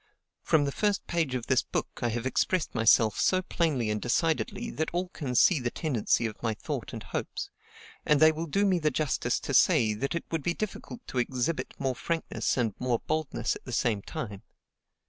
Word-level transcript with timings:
From 0.41 0.65
the 0.65 0.71
first 0.71 1.05
page 1.05 1.35
of 1.35 1.45
this 1.45 1.61
book, 1.61 1.99
I 2.01 2.07
have 2.09 2.25
expressed 2.25 2.73
myself 2.73 3.19
so 3.19 3.43
plainly 3.43 3.91
and 3.91 4.01
decidedly 4.01 4.71
that 4.71 4.89
all 4.93 5.09
can 5.09 5.35
see 5.35 5.59
the 5.59 5.69
tendency 5.69 6.25
of 6.25 6.41
my 6.41 6.55
thought 6.55 6.91
and 6.91 7.03
hopes; 7.03 7.51
and 8.03 8.19
they 8.19 8.31
will 8.31 8.47
do 8.47 8.65
me 8.65 8.79
the 8.79 8.89
justice 8.89 9.39
to 9.41 9.53
say, 9.53 9.93
that 9.93 10.15
it 10.15 10.25
would 10.31 10.41
be 10.41 10.55
difficult 10.55 11.05
to 11.05 11.19
exhibit 11.19 11.75
more 11.77 11.93
frankness 11.93 12.57
and 12.57 12.73
more 12.79 12.97
boldness 13.05 13.55
at 13.55 13.63
the 13.65 13.71
same 13.71 14.01
time. 14.01 14.41